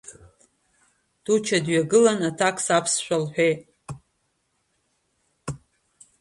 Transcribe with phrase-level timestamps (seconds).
[1.23, 3.61] Туча дҩагылан аҭакс аԥсшәа лҳәеит.